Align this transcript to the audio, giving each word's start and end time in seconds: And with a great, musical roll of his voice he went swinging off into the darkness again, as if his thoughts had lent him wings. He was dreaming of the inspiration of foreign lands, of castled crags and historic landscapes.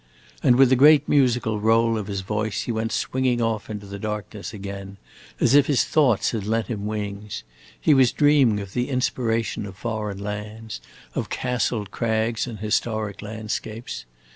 And 0.41 0.55
with 0.55 0.71
a 0.71 0.75
great, 0.75 1.07
musical 1.07 1.59
roll 1.59 1.95
of 1.95 2.07
his 2.07 2.21
voice 2.21 2.61
he 2.63 2.71
went 2.71 2.91
swinging 2.91 3.39
off 3.39 3.69
into 3.69 3.85
the 3.85 3.99
darkness 3.99 4.51
again, 4.51 4.97
as 5.39 5.53
if 5.53 5.67
his 5.67 5.83
thoughts 5.83 6.31
had 6.31 6.47
lent 6.47 6.65
him 6.69 6.87
wings. 6.87 7.43
He 7.79 7.93
was 7.93 8.11
dreaming 8.11 8.59
of 8.59 8.73
the 8.73 8.89
inspiration 8.89 9.63
of 9.67 9.77
foreign 9.77 10.17
lands, 10.17 10.81
of 11.13 11.29
castled 11.29 11.91
crags 11.91 12.47
and 12.47 12.57
historic 12.57 13.21
landscapes. 13.21 14.05